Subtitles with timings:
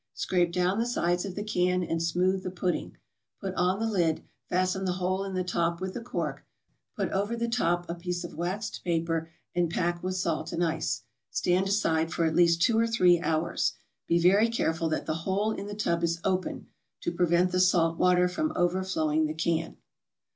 [0.15, 2.97] Scrape down the sides of the can, and smooth the pudding.
[3.39, 6.43] Put on the lid, fasten the hole in the top with a cork,
[6.95, 11.03] put over the top a piece of waxed paper, and pack with salt and ice.
[11.29, 13.73] Stand aside for at least two or three hours.
[14.07, 16.65] Be very careful that the hole in the tub is open,
[17.01, 19.77] to prevent the salt water from overflowing the can.